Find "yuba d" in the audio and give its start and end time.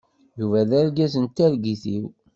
0.39-0.71